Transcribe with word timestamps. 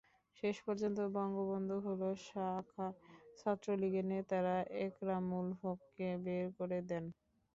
শেষ 0.37 0.55
পর্যন্ত 0.65 0.99
বঙ্গবন্ধু 1.15 1.77
হল 1.85 2.01
শাখা 2.25 2.87
ছাত্রলীগের 3.39 4.05
নেতারা 4.11 4.55
একরামুল 4.81 5.47
হককে 5.61 6.09
বের 6.25 6.45
করে 6.57 6.79
দেন। 6.89 7.05